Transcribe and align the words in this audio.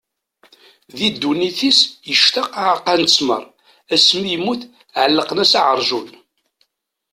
Di 0.97 1.07
ddunit-is 1.13 1.79
ictaq 2.13 2.47
aɛeqqa 2.63 2.93
n 3.01 3.03
ttmer; 3.05 3.43
asmi 3.93 4.23
i 4.27 4.31
yemmut 4.31 4.61
ɛellqen-as 5.01 5.53
aɛerjun. 5.59 6.07